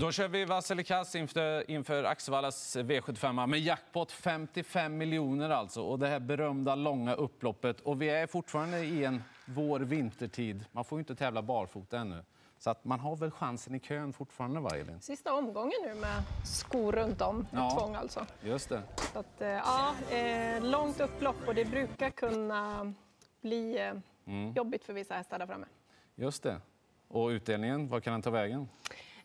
[0.00, 5.82] Då kör vi Vasselikass inför, inför Axevallas V75 med jackpot 55 miljoner alltså.
[5.82, 7.80] Och det här berömda långa upploppet.
[7.80, 10.64] Och vi är fortfarande i en vår-vintertid.
[10.72, 12.24] Man får ju inte tävla barfota ännu.
[12.58, 15.00] Så att man har väl chansen i kön fortfarande, va, Elin?
[15.00, 18.26] Sista omgången nu med skor runt om, ja, tvång alltså.
[18.42, 18.82] Just det.
[19.12, 22.92] Så att, eh, ja, eh, långt upplopp och det brukar kunna
[23.40, 23.92] bli eh,
[24.26, 24.52] mm.
[24.52, 25.66] jobbigt för vissa hästar där framme.
[26.14, 26.60] Just det.
[27.08, 28.68] Och utdelningen, var kan den ta vägen?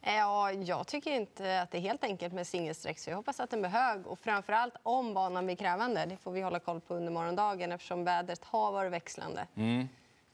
[0.01, 3.49] Ja, jag tycker inte att det är helt enkelt med singelsträck, så jag hoppas att
[3.49, 4.07] den blir hög.
[4.07, 6.05] Och framförallt om banan blir krävande.
[6.05, 9.89] Det får vi hålla koll på under morgondagen eftersom vädret har varit växlande mm.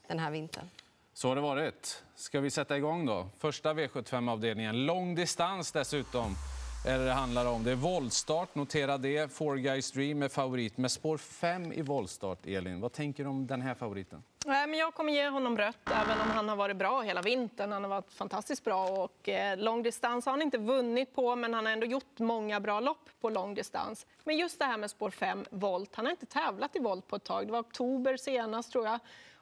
[0.06, 0.68] den här vintern.
[1.12, 2.04] Så har det varit.
[2.14, 3.28] Ska vi sätta igång då?
[3.38, 4.86] Första V75-avdelningen.
[4.86, 6.36] Lång distans dessutom
[6.86, 7.64] eller det handlar om.
[7.64, 9.32] Det är voltstart, notera det.
[9.32, 12.46] Four Guys Dream är favorit med spår 5 i voltstart.
[12.46, 14.22] Elin, vad tänker du om den här favoriten?
[14.46, 17.72] Nej, men jag kommer ge honom rött, även om han har varit bra hela vintern.
[17.72, 18.88] Han har varit fantastiskt bra.
[18.88, 22.80] Och, eh, långdistans har han inte vunnit på, men han har ändå gjort många bra
[22.80, 24.06] lopp på långdistans.
[24.24, 27.16] Men just det här med spår 5 volt, han har inte tävlat i volt på
[27.16, 27.46] ett tag.
[27.46, 28.98] Det var oktober senast, tror jag.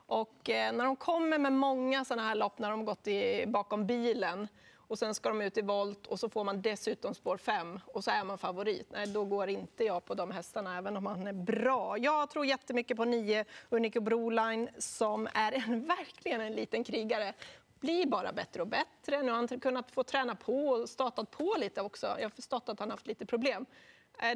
[0.07, 3.87] Och eh, när de kommer med många sådana här lopp, när de gått i, bakom
[3.87, 4.49] bilen
[4.89, 8.05] och sen ska de ut i volt och så får man dessutom spår 5 och
[8.05, 8.89] så är man favorit.
[8.91, 11.99] Nej, då går inte jag på de hästarna, även om han är bra.
[11.99, 17.35] Jag tror jättemycket på 9 Unico Broline som är en, verkligen en liten krigare
[17.81, 19.23] blir bara bättre och bättre.
[19.23, 22.07] Nu har han kunnat få träna på och startat på lite också.
[22.07, 23.67] Jag har förstått att han haft lite problem.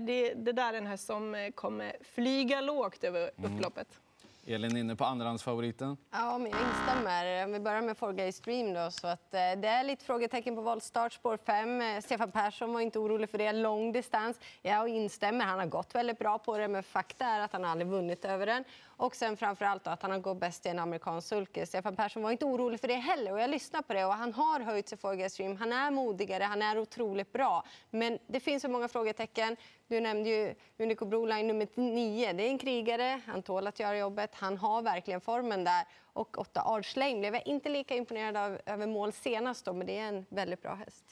[0.01, 3.55] Det, det där är en häst som eh, kommer flyga lågt över mm.
[3.55, 3.89] upploppet.
[3.91, 4.08] Mm.
[4.49, 5.97] Elin inne på andrahandsfavoriten.
[6.11, 7.45] Ja, men jag instämmer.
[7.45, 8.75] Om vi börjar med Forgay Stream.
[8.75, 11.81] Då, så att, eh, det är lite frågetecken på voltstart, spår 5.
[11.81, 13.53] Eh, Stefan Persson var inte orolig för det.
[13.53, 14.41] Lång distans.
[14.63, 15.45] Jag instämmer.
[15.45, 18.47] Han har gått väldigt bra på det, men fakta är att han aldrig vunnit över
[18.47, 18.65] den.
[18.87, 21.67] Och sen framför allt att han har gått bäst i en amerikansk sulke.
[21.67, 23.33] Stefan Persson var inte orolig för det heller.
[23.33, 25.57] Och jag lyssnar på det och han har höjt sig Forgay Stream.
[25.57, 27.65] Han är modigare, han är otroligt bra.
[27.91, 29.57] Men det finns så många frågetecken.
[29.89, 32.33] Du nämnde ju Unico Broline nummer 9.
[32.33, 34.31] Det är en krigare, han tål att göra jobbet.
[34.35, 35.85] Han har verkligen formen där.
[36.13, 39.99] Och åtta Arch blev jag inte lika imponerad av över mål senast, då, men det
[39.99, 41.05] är en väldigt bra häst.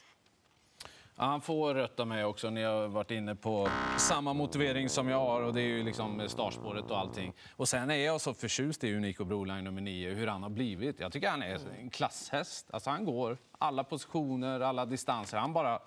[1.19, 2.49] Ja, han får rött av mig också.
[2.49, 6.29] Ni har varit inne på samma motivering som jag har och det är ju liksom
[6.29, 7.33] startspåret och allting.
[7.55, 10.99] Och sen är jag så förtjust i Unico Broline nummer 9, hur han har blivit.
[10.99, 12.71] Jag tycker han är en klasshäst.
[12.71, 15.37] Alltså han går alla positioner, alla distanser.
[15.37, 15.79] Han bara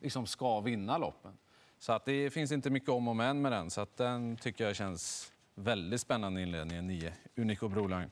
[0.00, 1.38] liksom ska vinna loppen.
[1.82, 3.70] Så att det finns inte mycket om och men med den.
[3.70, 8.10] Så att den tycker jag känns väldigt spännande i inledningen, 9, Unico Broline.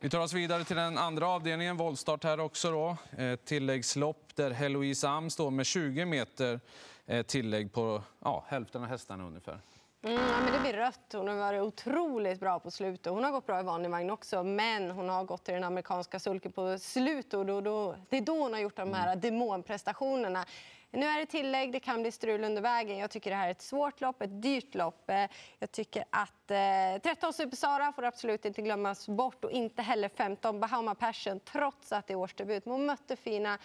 [0.00, 2.70] Vi tar oss vidare till den andra avdelningen, voltstart här också.
[2.70, 2.96] Då.
[3.22, 6.60] Eh, tilläggslopp där Heloise Am står med 20 meter
[7.06, 9.60] eh, tillägg på ja, hälften av hästarna ungefär.
[10.02, 11.12] Mm, ja, men det blir rött.
[11.12, 13.12] Hon har varit otroligt bra på slutet.
[13.12, 16.18] Hon har gått bra i vanlig vagn också, men hon har gått till den amerikanska
[16.18, 17.34] sulken på slutet.
[17.34, 19.20] Och då, då, det är då hon har gjort de här mm.
[19.20, 20.44] demonprestationerna.
[20.92, 22.98] Nu är det tillägg, det kan bli strul under vägen.
[22.98, 25.10] Jag tycker det här är ett svårt lopp, ett dyrt lopp.
[25.10, 25.26] Eh,
[25.58, 30.60] jag tycker att eh, 13 Supersara får absolut inte glömmas bort och inte heller 15
[30.60, 32.64] Bahama Passion, trots att det är årsdebut.
[32.64, 33.58] hon mötte fina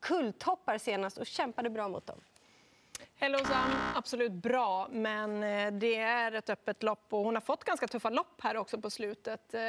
[0.00, 2.20] kulltoppar senast och kämpade bra mot dem.
[3.14, 7.64] Hello Sam, absolut bra, men eh, det är ett öppet lopp och hon har fått
[7.64, 9.54] ganska tuffa lopp här också på slutet.
[9.54, 9.60] Eh,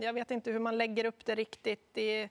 [0.00, 1.94] jag vet inte hur man lägger upp det riktigt.
[1.94, 2.28] Det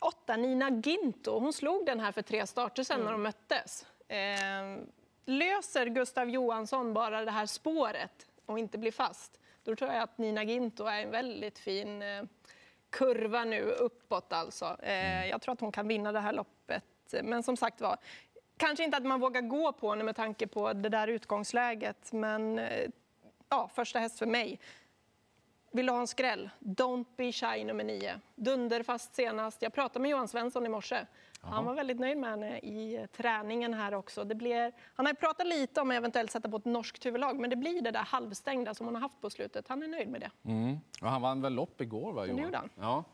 [0.00, 1.38] åtta Nina Ginto.
[1.38, 3.04] Hon slog den här för tre starter sen mm.
[3.04, 3.86] när de möttes.
[4.08, 4.86] Eh,
[5.24, 10.18] löser Gustav Johansson bara det här spåret och inte blir fast, då tror jag att
[10.18, 12.22] Nina Ginto är en väldigt fin eh,
[12.90, 14.32] kurva nu uppåt.
[14.32, 14.64] Alltså.
[14.64, 15.28] Eh, mm.
[15.28, 16.84] jag tror att hon kan vinna det här loppet.
[17.22, 17.96] Men som sagt var,
[18.56, 22.12] kanske inte att man vågar gå på henne med tanke på det där utgångsläget.
[22.12, 22.90] Men eh,
[23.48, 24.60] ja, första häst för mig.
[25.72, 26.50] Vill du ha en skräll?
[26.60, 28.20] Don't be shy nummer nio.
[28.34, 29.62] Dunderfast senast.
[29.62, 31.06] Jag pratade med Johan Svensson i morse.
[31.44, 34.24] Han var väldigt nöjd med henne i träningen här också.
[34.24, 37.50] Det blir, han har pratat lite om att eventuellt sätta på ett norskt huvudlag, men
[37.50, 39.68] det blir det där halvstängda som han har haft på slutet.
[39.68, 40.50] Han är nöjd med det.
[40.50, 40.78] Mm.
[41.00, 42.36] Han vann väl lopp igår, va, Johan?
[42.36, 42.70] Det gjorde han.
[42.80, 43.04] Ja.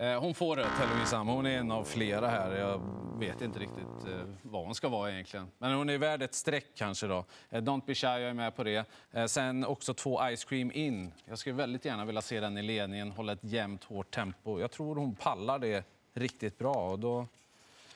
[0.00, 2.56] Eh, hon får rött, Heloise Hon är en av flera här.
[2.56, 2.80] Jag
[3.18, 5.46] vet inte riktigt eh, vad hon ska vara egentligen.
[5.58, 7.24] Men hon är värd ett streck kanske då.
[7.50, 8.84] Eh, Don't be shy, jag är med på det.
[9.26, 11.12] Sen också två Ice Cream In.
[11.24, 14.60] Jag skulle väldigt gärna vilja se den i ledningen, hålla ett jämnt, hårt tempo.
[14.60, 16.90] Jag tror hon pallar det riktigt bra.
[16.90, 17.26] Och då,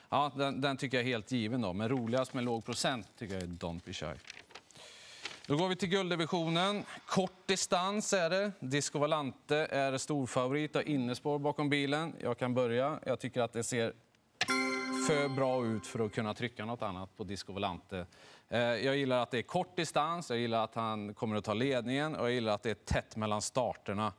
[0.09, 1.73] ja, den, den tycker jag är helt given då.
[1.73, 4.19] Men roligast med låg procent tycker jag är Don't be shy.
[5.47, 6.83] Då går vi till gulddivisionen.
[7.05, 8.51] Kort distans är det.
[8.59, 12.13] Disco Valante är storfavorit och innespår bakom bilen.
[12.19, 12.99] Jag kan börja.
[13.05, 13.93] Jag tycker att det ser
[15.07, 18.05] för bra ut för att kunna trycka något annat på Disco Volante.
[18.49, 21.53] Eh, jag gillar att det är kort distans, jag gillar att han kommer att ta
[21.53, 24.13] ledningen och jag gillar att det är tätt mellan starterna.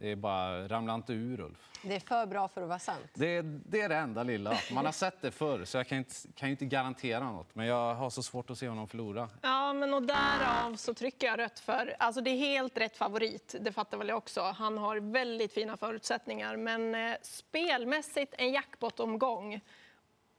[0.00, 1.70] Det är bara, ramla inte ur Ulf.
[1.82, 3.10] Det är för bra för att vara sant.
[3.14, 4.58] Det är, det är det enda lilla.
[4.72, 7.54] Man har sett det förr, så jag kan inte, kan inte garantera något.
[7.54, 9.28] Men jag har så svårt att se honom förlora.
[9.42, 11.96] Ja, men och därav så trycker jag rött för...
[11.98, 14.40] Alltså det är helt rätt favorit, det fattar väl jag också.
[14.40, 16.56] Han har väldigt fina förutsättningar.
[16.56, 19.60] Men eh, spelmässigt en jackpot-omgång.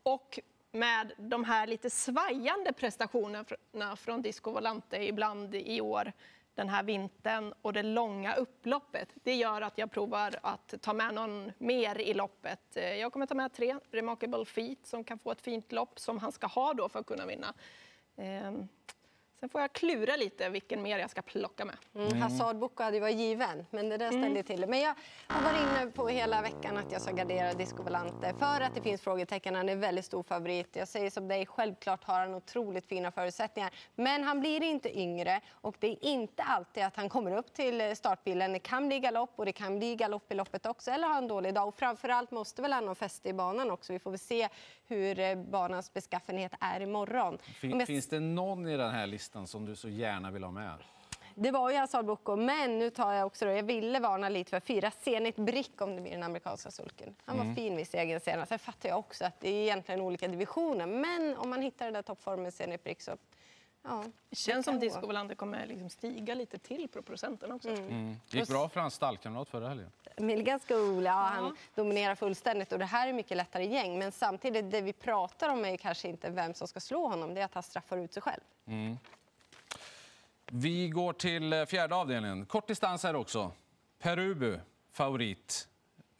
[0.03, 0.39] Och
[0.71, 6.11] med de här lite svajande prestationerna från Disco Volante ibland i år
[6.61, 9.09] den här vintern och det långa upploppet.
[9.23, 12.77] Det gör att jag provar att ta med någon mer i loppet.
[12.77, 16.17] Eh, jag kommer ta med tre, Remarkable Feet, som kan få ett fint lopp som
[16.17, 17.53] han ska ha då för att kunna vinna.
[18.17, 18.67] Ehm,
[19.41, 21.75] Sen får jag klura lite vilken mer jag ska plocka med.
[21.95, 24.43] Mm, Hazard Boko hade ju varit given, men det där ställde mm.
[24.43, 24.65] till.
[24.67, 24.93] Men jag
[25.27, 28.81] har varit inne på hela veckan att jag ska gardera Disco Volante för att det
[28.81, 29.55] finns frågetecken.
[29.55, 30.75] Han är väldigt stor favorit.
[30.75, 33.71] Jag säger som dig, självklart har han otroligt fina förutsättningar.
[33.95, 37.95] Men han blir inte yngre och det är inte alltid att han kommer upp till
[37.95, 38.53] startbilen.
[38.53, 41.27] Det kan bli galopp och det kan bli galopp i loppet också eller ha en
[41.27, 41.67] dålig dag.
[41.67, 43.93] Och framförallt måste väl han ha fäste i banan också.
[43.93, 44.49] Vi får väl se
[44.87, 47.37] hur eh, banans beskaffenhet är imorgon.
[47.37, 47.87] Fin, jag...
[47.87, 50.77] Finns det någon i den här listan som du så gärna vill ha med?
[51.35, 54.49] Det var ju Hazard Boko, men nu tar jag också då, jag ville varna lite
[54.49, 57.15] för fyra Zenit Brick om det blir den amerikanska sulken.
[57.25, 57.55] Han var mm.
[57.55, 58.49] fin vid segern senast.
[58.49, 61.93] Sen fattar jag också att det är egentligen olika divisioner, men om man hittar den
[61.93, 63.17] där toppformen Zenit Brick så
[63.83, 67.69] Ja, det känns som Disco Volante kommer liksom stiga lite till på procenten också.
[67.69, 67.87] Mm.
[67.87, 68.15] Mm.
[68.31, 69.91] Det gick bra för hans stallkamrat förra helgen.
[70.17, 73.99] Milligan School, ja, han dominerar fullständigt och det här är mycket lättare gäng.
[73.99, 77.41] Men samtidigt, det vi pratar om är kanske inte vem som ska slå honom, det
[77.41, 78.41] är att han straffar ut sig själv.
[78.65, 78.97] Mm.
[80.45, 82.45] Vi går till eh, fjärde avdelningen.
[82.45, 83.51] Kort distans här också.
[83.99, 84.59] Perubu,
[84.91, 85.67] favorit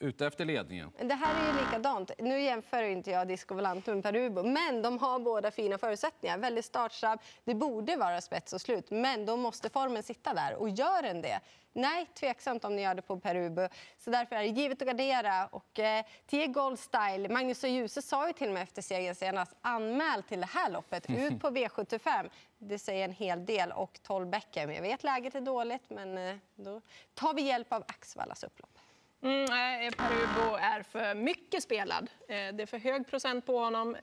[0.01, 0.91] ute efter ledningen.
[1.01, 2.11] Det här är ju likadant.
[2.19, 6.37] Nu jämför inte jag Disco Volante med Perubo, men de har båda fina förutsättningar.
[6.37, 7.19] Väldigt startsnabb.
[7.43, 10.55] Det borde vara spets och slut, men då måste formen sitta där.
[10.55, 11.39] Och gör den det?
[11.73, 13.67] Nej, tveksamt om ni gör det på Perubo.
[13.97, 15.47] Så därför är det givet att gardera.
[15.47, 19.15] Och eh, 10 Gold Style, Magnus och Djuse sa ju till och med efter segern
[19.15, 22.29] senast, anmäl till det här loppet, ut på V75.
[22.63, 23.71] Det säger en hel del.
[23.71, 24.71] Och 12 Beckham.
[24.71, 26.81] Jag vet läget är dåligt, men eh, då
[27.13, 28.77] tar vi hjälp av Axvallas upplopp.
[29.21, 32.09] Mm, eh, Perubo är för mycket spelad.
[32.27, 33.95] Eh, det är för hög procent på honom.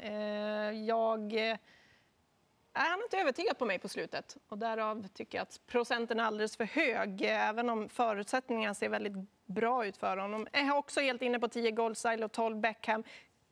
[0.86, 1.50] Jag...
[1.50, 1.56] Eh,
[2.72, 4.36] han har inte övertygad på mig på slutet.
[4.48, 9.12] Och därav tycker jag att procenten är alldeles för hög, även om förutsättningarna ser väldigt
[9.46, 10.48] bra ut för honom.
[10.52, 13.04] Jag är också helt inne på 10 Goldstyle och 12 Beckham.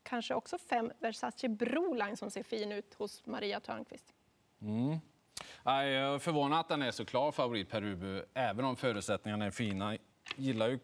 [0.02, 4.15] Kanske också 5 Versace Broline som ser fin ut hos Maria Törnqvist.
[4.62, 4.98] Mm.
[5.64, 9.96] Jag är förvånad att den är så klar favorit Perubu, även om förutsättningarna är fina.
[10.36, 10.78] Gillar ju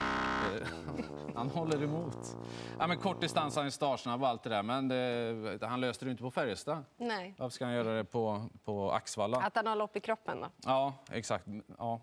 [0.00, 0.66] Eh,
[1.34, 2.36] han håller emot.
[2.78, 4.62] Ja, men kort distans, han är startsnabb och allt det där.
[4.62, 6.84] Men det, han löste det inte på Färjestad.
[6.96, 7.34] Nej.
[7.38, 9.36] Varför ska han göra det på, på Axvalla?
[9.36, 10.46] Att han har lopp i kroppen då?
[10.64, 11.46] Ja, exakt.
[11.78, 12.00] Ja.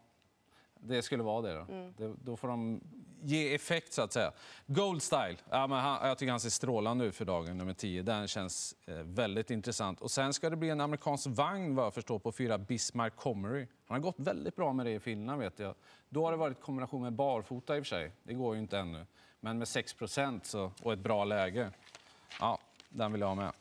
[0.82, 1.54] Det skulle vara det.
[1.54, 1.74] Då.
[1.74, 1.94] Mm.
[1.98, 2.82] det då får de
[3.22, 4.32] ge effekt, så att säga.
[4.66, 5.38] Gold Style.
[5.50, 8.04] Ja, men han, jag tycker han ser strålande ut för dagen, nummer 10.
[8.04, 10.02] Den känns eh, väldigt intressant.
[10.02, 13.68] Och sen ska det bli en amerikansk vagn, vad jag förstår, på fyra Bismarck Comrie.
[13.88, 15.76] Han har gått väldigt bra med det i Finland, vet jag.
[16.10, 18.12] Då har det varit kombination med barfota i och för sig.
[18.24, 19.06] Det går ju inte ännu.
[19.40, 19.96] Men med 6
[20.44, 21.72] så, och ett bra läge.
[22.40, 23.52] Ja, den vill jag ha med.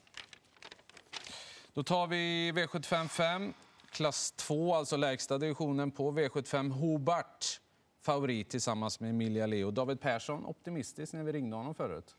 [1.74, 3.54] Då tar vi V75 5,
[3.90, 7.60] klass 2, alltså lägsta divisionen på V75 Hobart
[8.02, 9.70] favorit tillsammans med Emilia Leo.
[9.70, 12.16] David Persson, optimistisk när vi ringde honom förut.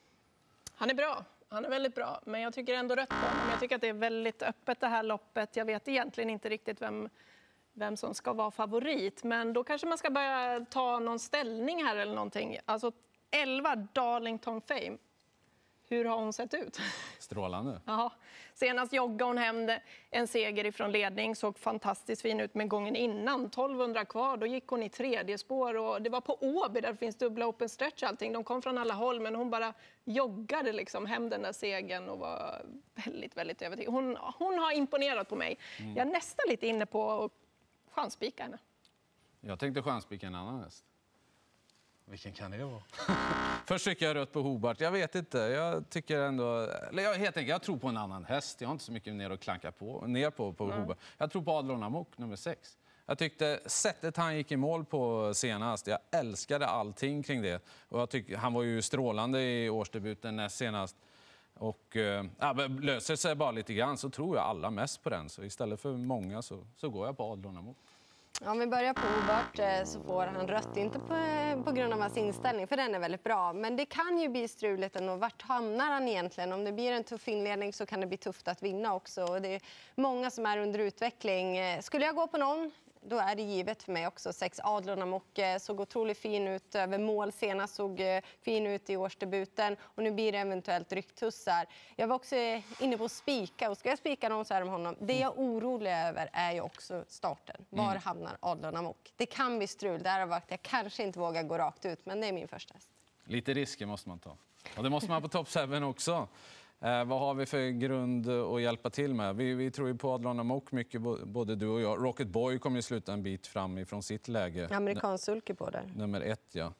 [0.73, 1.25] Han är bra.
[1.49, 3.49] Han är väldigt bra, men jag tycker ändå rött på honom.
[3.51, 5.55] Jag tycker att det är väldigt öppet det här loppet.
[5.55, 7.09] Jag vet egentligen inte riktigt vem,
[7.73, 11.95] vem som ska vara favorit, men då kanske man ska börja ta någon ställning här
[11.95, 12.57] eller någonting.
[12.65, 12.91] Alltså
[13.31, 14.97] 11 Darlington Fame
[15.91, 16.79] hur har hon sett ut?
[17.19, 17.81] Strålande.
[17.85, 18.11] Jaha.
[18.53, 19.71] Senast joggade hon hem
[20.09, 22.55] en seger ifrån ledning, såg fantastiskt fin ut.
[22.55, 25.77] Men gången innan, 1200 kvar, då gick hon i tredje spår.
[25.77, 28.33] Och det var på Åby där det finns dubbla open stretch allting.
[28.33, 32.19] De kom från alla håll, men hon bara joggade liksom hem den där segern och
[32.19, 32.65] var
[33.05, 33.93] väldigt, väldigt övertygad.
[33.93, 35.57] Hon, hon har imponerat på mig.
[35.79, 35.97] Mm.
[35.97, 37.31] Jag är nästan lite inne på att
[37.91, 38.57] chanspika henne.
[39.41, 40.85] Jag tänkte chanspika en annan häst.
[42.11, 42.81] Vilken kan det vara?
[43.65, 44.81] Först tycker jag rött på Hobart.
[44.81, 45.37] Jag vet inte.
[45.37, 46.57] Jag tycker ändå...
[46.89, 48.61] Eller jag, helt enkelt, jag tror på en annan häst.
[48.61, 50.97] Jag har inte så mycket ner att klanka på, ner på, på Hobart.
[51.17, 52.77] Jag tror på Adlon Amok, nummer sex.
[53.05, 57.63] Jag tyckte sättet han gick i mål på senast, jag älskade allting kring det.
[57.89, 60.95] Och jag tyck, han var ju strålande i årsdebuten näst senast.
[61.53, 62.25] Och äh,
[62.79, 65.29] löser sig bara lite grann så tror jag alla mest på den.
[65.29, 67.77] Så istället för många så, så går jag på Adlon Amok.
[68.45, 71.15] Om vi börjar på Obert eh, så får han rött, inte på,
[71.63, 73.53] på grund av hans inställning, för den är väldigt bra.
[73.53, 75.15] Men det kan ju bli struligt ändå.
[75.15, 76.53] Vart hamnar han egentligen?
[76.53, 79.23] Om det blir en tuff inledning så kan det bli tufft att vinna också.
[79.23, 79.61] Och det är
[79.95, 81.57] många som är under utveckling.
[81.57, 82.71] Eh, skulle jag gå på någon
[83.01, 84.33] då är det givet för mig också.
[84.33, 88.97] Sex Adlon Amok såg otroligt fin ut över mål senast, såg eh, fin ut i
[88.97, 91.65] årsdebuten och nu blir det eventuellt rycktussar.
[91.95, 92.35] Jag var också
[92.79, 94.95] inne på att spika och ska jag spika någon så är det honom.
[94.99, 97.65] Det jag är orolig över är ju också starten.
[97.69, 98.01] Var mm.
[98.01, 99.13] hamnar Adlon Amok?
[99.15, 102.31] Det kan bli strul, därav jag kanske inte vågar gå rakt ut, men det är
[102.31, 102.89] min första häst.
[103.23, 104.37] Lite risker måste man ta.
[104.77, 106.27] Och det måste man på Top 7 också.
[106.81, 109.35] Eh, vad har vi för grund att hjälpa till med?
[109.35, 112.05] Vi, vi tror ju på Adlon Amok mycket, både du och jag.
[112.05, 114.69] Rocket Boy kommer ju sluta en bit fram ifrån sitt läge.
[114.71, 115.83] Amerikansk sulke på där.
[115.95, 116.73] Nummer ett, ja.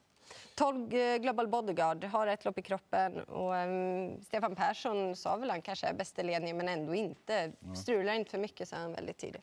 [0.54, 3.20] 12 eh, Global Bodyguard har ett lopp i kroppen.
[3.20, 7.52] Och, um, Stefan Persson sa väl han kanske är bäst i ledningen, men ändå inte.
[7.76, 9.42] Strular inte för mycket så är han väldigt tidig.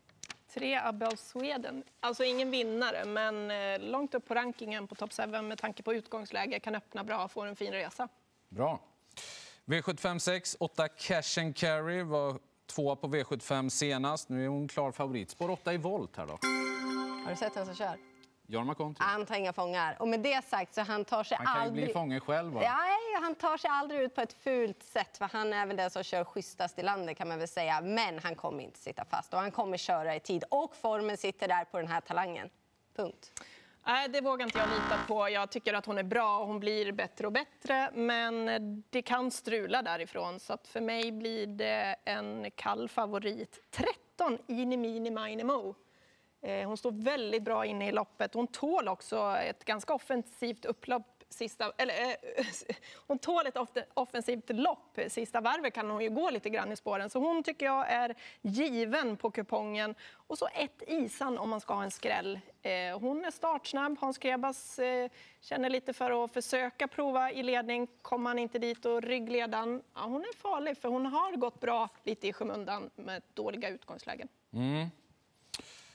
[0.54, 1.84] Tre Abel Sweden.
[2.00, 5.94] Alltså ingen vinnare, men eh, långt upp på rankingen på topp 7 med tanke på
[5.94, 6.60] utgångsläge.
[6.60, 8.08] Kan öppna bra och få en fin resa.
[8.50, 8.80] Bra.
[9.69, 14.29] V75 6, 8 Cash and Carry var tvåa på V75 senast.
[14.29, 15.29] Nu är hon klar favorit.
[15.29, 16.31] Spår 8 i volt här då.
[17.23, 17.97] Har du sett vem som kör?
[18.47, 19.03] Jorma Kontio.
[19.03, 19.97] Han tar inga fångar.
[19.99, 21.85] Och med det sagt så han tar sig han kan aldrig...
[21.85, 22.53] bli fånge själv.
[22.53, 22.63] Va?
[22.63, 22.77] Ja,
[23.21, 25.17] han tar sig aldrig ut på ett fult sätt.
[25.17, 27.81] För han är väl den som kör schysstast i landet kan man väl säga.
[27.81, 30.43] Men han kommer inte sitta fast och han kommer köra i tid.
[30.49, 32.49] Och formen sitter där på den här talangen.
[32.95, 33.31] Punkt.
[33.89, 35.29] Nej, det vågar inte jag lita på.
[35.29, 37.89] Jag tycker att hon är bra och hon blir bättre och bättre.
[37.93, 40.39] Men det kan strula därifrån.
[40.39, 43.60] Så att för mig blir det en kall favorit.
[43.72, 45.75] 13, Ini Mini Mini Mo.
[46.41, 48.34] Eh, hon står väldigt bra inne i loppet.
[48.34, 52.45] Hon tål också ett ganska offensivt upplopp sista, eller, eh,
[53.07, 53.57] hon tål ett
[53.93, 55.00] offensivt lopp.
[55.07, 57.09] Sista varvet kan hon ju gå lite grann i spåren.
[57.09, 59.95] Så hon tycker jag är given på kupongen.
[60.12, 62.39] Och så ett Isan om man ska ha en skräll.
[62.62, 63.98] Eh, hon är startsnabb.
[64.00, 65.09] Hans Krebas eh,
[65.41, 67.88] känner lite för att försöka prova i ledning.
[68.01, 71.89] Kommer han inte dit och ryggledan, ja, hon är farlig för hon har gått bra
[72.03, 74.27] lite i skymundan med dåliga utgångslägen.
[74.53, 74.88] Mm.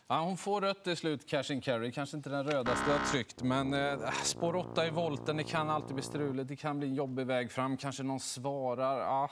[0.09, 1.93] Ja, hon får rött i slut, Cash and Carry.
[1.93, 5.71] Kanske inte den rödaste jag tryckt, men eh, äh, spår 8 i volten, det kan
[5.71, 6.49] alltid bli struligt.
[6.49, 9.01] Det kan bli en jobbig väg fram, kanske någon svarar.
[9.01, 9.31] Ah.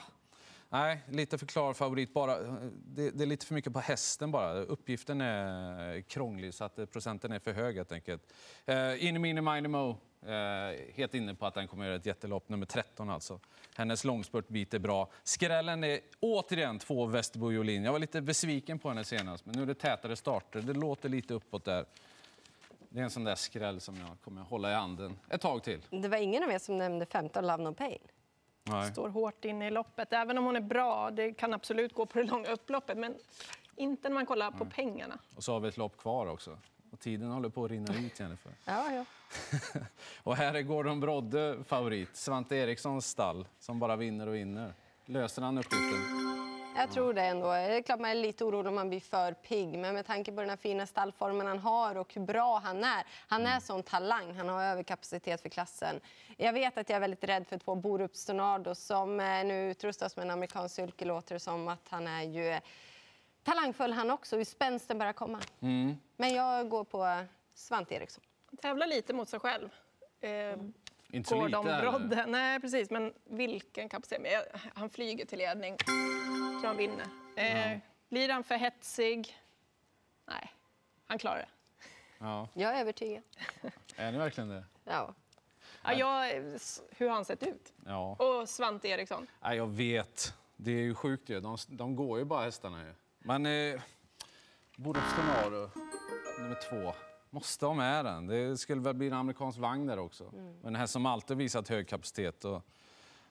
[0.69, 2.13] Nej, lite för klar favorit.
[2.13, 2.37] Bara,
[2.85, 4.53] det, det, är lite för mycket på hästen bara.
[4.53, 8.33] Uppgiften är krånglig så att eh, procenten är för hög helt enkelt.
[8.65, 9.97] Eh, in i mini, mini, mo.
[10.27, 13.39] Eh, helt inne på att den kommer att göra ett jättelopp, nummer 13 alltså.
[13.75, 15.09] Hennes långspurtbit är bra.
[15.23, 17.83] Skrällen är återigen två Västerbo Jolin.
[17.83, 20.61] Jag var lite besviken på henne senast, men nu är det tätare starter.
[20.61, 21.85] Det låter lite uppåt där.
[22.89, 25.63] Det är en sån där skräll som jag kommer att hålla i handen ett tag
[25.63, 25.81] till.
[25.89, 27.99] Det var ingen av er som nämnde 15 Love No Pain.
[28.63, 28.91] Nej.
[28.91, 30.13] Står hårt inne i loppet.
[30.13, 33.15] Även om hon är bra, det kan absolut gå på det långa upploppet, men
[33.75, 34.73] inte när man kollar på Nej.
[34.73, 35.19] pengarna.
[35.35, 36.57] Och så har vi ett lopp kvar också.
[36.93, 38.51] Och tiden håller på att rinna ut, Jennifer.
[38.65, 39.05] Ja, ja.
[40.23, 42.15] och här är Gordon Brodde favorit.
[42.15, 44.73] Svante Erikssons stall som bara vinner och vinner.
[45.05, 45.99] Löser han uppgiften?
[46.75, 47.47] Jag tror det ändå.
[47.47, 50.31] Det är klart man är lite orolig om man blir för pigg, men med tanke
[50.31, 53.03] på den här fina stallformen han har och hur bra han är.
[53.27, 53.61] Han är mm.
[53.61, 55.99] sån talang, han har överkapacitet för klassen.
[56.37, 60.15] Jag vet att jag är väldigt rädd för två Borups Tornado som eh, nu utrustas
[60.15, 62.59] med en amerikansk sulke, låter som att han är ju
[63.43, 65.39] talangfull han också, hur spänsten börjar komma.
[65.59, 65.97] Mm.
[66.17, 68.23] Men jag går på Svante Eriksson.
[68.61, 69.69] Tävlar lite mot sig själv.
[70.21, 70.55] Eh.
[71.13, 71.79] Inte så lite?
[71.81, 72.25] Brodde.
[72.25, 72.89] Nej, precis.
[72.89, 74.47] Men vilken kapacitet.
[74.73, 75.77] Han flyger till ledning.
[76.51, 77.05] Jag tror han vinner.
[77.35, 77.79] Eh, ja.
[78.09, 79.37] Blir han för hetsig?
[80.25, 80.53] Nej,
[81.05, 81.47] han klarar det.
[82.17, 82.47] Ja.
[82.53, 83.23] Jag är övertygad.
[83.95, 84.63] Är ni verkligen det?
[84.83, 85.13] Ja.
[85.83, 86.41] ja jag,
[86.91, 87.73] hur har han sett ut?
[87.85, 88.15] Ja.
[88.15, 89.27] Och Svante Eriksson?
[89.41, 90.33] Ja, jag vet.
[90.55, 91.39] Det är ju sjukt ju.
[91.39, 92.93] De, de går ju bara hästarna ju.
[93.25, 93.81] Men eh,
[94.75, 95.69] Borups Tornado,
[96.39, 96.93] nummer två.
[97.29, 98.27] Måste ha med den.
[98.27, 100.23] Det skulle väl bli en amerikansk vagn där också.
[100.23, 100.45] Mm.
[100.45, 102.45] Men den här som alltid visat hög kapacitet.
[102.45, 102.61] Och,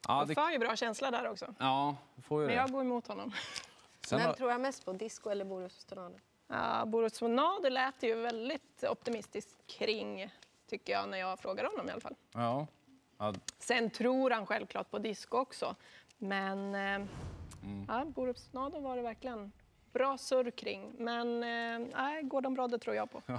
[0.09, 0.35] ja, det...
[0.35, 1.55] får ju bra känsla där också.
[1.59, 2.63] Ja, får ju Men det.
[2.63, 3.33] jag går emot honom.
[4.07, 4.93] Sen Vem tror jag mest på?
[4.93, 6.19] Disco eller Borups Tornado?
[6.49, 10.33] Ja, Borups Tornado lät ju väldigt optimistiskt kring,
[10.67, 12.15] tycker jag, när jag frågar honom i alla fall.
[12.33, 12.67] Ja.
[13.19, 13.35] ja.
[13.59, 15.77] Sen tror han självklart på disco också.
[16.19, 16.81] Men eh,
[17.63, 17.87] mm.
[17.89, 19.53] ja, Borups Tornado var det verkligen
[19.93, 20.93] bra surr kring.
[20.99, 23.23] Men eh, nej, Gordon Brodde tror jag på.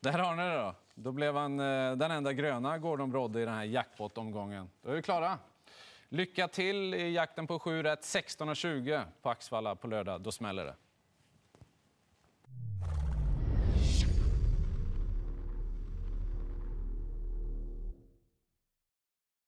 [0.00, 0.74] Där har ni det då.
[0.94, 4.70] Då blev han eh, den enda gröna Gordon Brodde i den här jackpot-omgången.
[4.82, 5.38] Då är vi klara.
[6.08, 10.20] Lycka till i jakten på 7 rätt 16.20 på Axvalla på lördag.
[10.20, 10.74] Då smäller det.